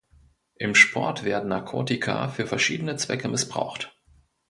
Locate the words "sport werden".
0.73-1.49